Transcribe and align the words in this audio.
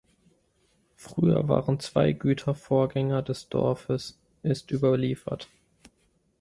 Früher 0.95 1.47
waren 1.47 1.79
zwei 1.79 2.11
Güter 2.11 2.55
Vorgänger 2.55 3.21
des 3.21 3.49
Dorfes, 3.49 4.17
ist 4.41 4.71
überliefert. 4.71 5.47